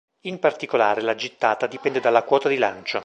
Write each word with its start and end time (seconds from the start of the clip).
In 0.21 0.39
particolare, 0.39 1.01
la 1.03 1.13
gittata 1.13 1.67
dipende 1.67 1.99
dalla 1.99 2.23
quota 2.23 2.49
di 2.49 2.57
lancio. 2.57 2.99